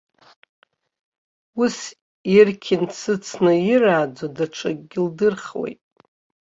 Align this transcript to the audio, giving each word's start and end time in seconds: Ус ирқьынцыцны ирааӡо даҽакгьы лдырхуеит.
Ус 1.61 1.77
ирқьынцыцны 2.35 3.53
ирааӡо 3.71 4.27
даҽакгьы 4.35 4.99
лдырхуеит. 5.05 5.81